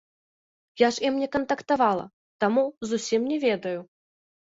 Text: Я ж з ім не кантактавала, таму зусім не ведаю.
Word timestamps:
Я 0.83 0.87
ж 0.93 0.95
з 0.95 1.03
ім 1.09 1.19
не 1.23 1.27
кантактавала, 1.35 2.05
таму 2.45 2.63
зусім 2.93 3.21
не 3.33 3.37
ведаю. 3.45 3.75